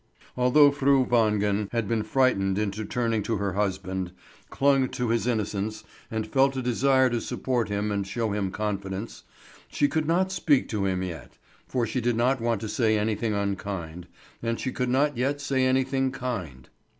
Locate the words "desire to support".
6.63-7.69